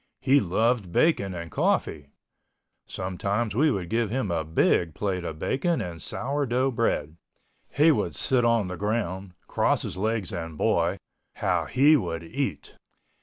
He 0.19 0.39
loved 0.39 0.91
bacon 0.91 1.35
and 1.35 1.51
coffee. 1.51 2.07
Sometimes 2.87 3.53
we 3.53 3.69
would 3.69 3.87
give 3.87 4.09
him 4.09 4.31
a 4.31 4.43
big 4.43 4.95
plate 4.95 5.23
of 5.23 5.37
bacon 5.37 5.79
and 5.79 6.01
sour 6.01 6.47
dough 6.47 6.71
bread. 6.71 7.17
He 7.69 7.91
would 7.91 8.15
sit 8.15 8.43
on 8.43 8.67
the 8.67 8.77
ground, 8.77 9.35
cross 9.45 9.83
his 9.83 9.97
legs 9.97 10.33
and 10.33 10.57
boy, 10.57 10.97
how 11.35 11.65
he 11.65 11.95
would 11.97 12.23
eat! 12.23 12.75